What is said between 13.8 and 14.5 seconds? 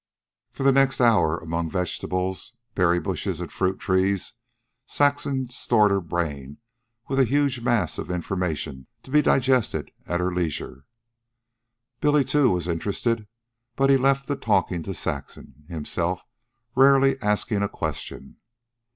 he left the